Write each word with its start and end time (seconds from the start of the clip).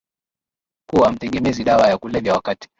kuwa 0.89 1.11
mtegemezi 1.11 1.63
dawa 1.63 1.87
ya 1.87 1.97
kulevya 1.97 2.33
wakati 2.33 2.69